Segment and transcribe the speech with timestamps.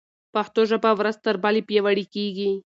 [0.33, 2.51] پښتو ژبه ورځ تر بلې پیاوړې کېږي.